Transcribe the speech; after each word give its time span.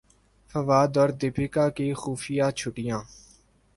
فواد 0.53 0.91
اور 0.97 1.09
دپیکا 1.21 1.65
کی 1.75 1.87
خفیہ 1.93 2.47
چھٹیاں 2.57 3.01